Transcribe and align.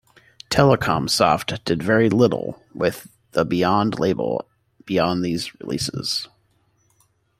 Telecomsoft 0.49 1.63
did 1.63 1.83
very 1.83 2.09
little 2.09 2.59
with 2.73 3.05
the 3.33 3.45
Beyond 3.45 3.99
label 3.99 4.49
beyond 4.83 5.23
these 5.23 5.53
releases. 5.61 6.27